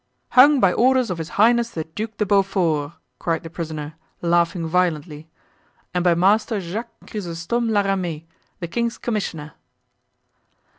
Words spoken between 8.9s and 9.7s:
commissioner."